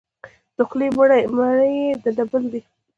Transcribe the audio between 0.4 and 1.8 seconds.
د خولې مړی